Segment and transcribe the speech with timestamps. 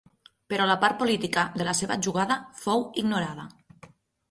[0.53, 3.49] Però la part política de la seva jugada fou ignorada.